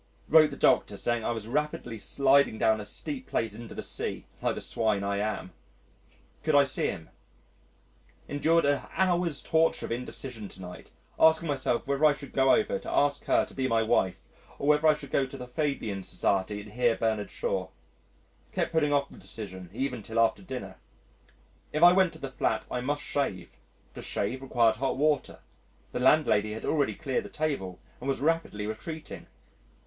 [0.27, 4.25] Wrote the Doctor saying I was rapidly sliding down a steep place into the sea
[4.41, 5.53] (like the swine I am).
[6.41, 7.11] Could I see him?
[8.27, 12.79] Endured an hour's torture of indecision to night asking myself whether I should go over
[12.79, 14.27] to ask her to be my wife
[14.57, 17.67] or should I go to the Fabian Society and hear Bernard Shaw.
[18.53, 20.77] Kept putting off the decision even till after dinner.
[21.71, 23.55] If I went to the flat, I must shave;
[23.93, 25.41] to shave required hot water
[25.91, 29.27] the landlady had already cleared the table and was rapidly retreating.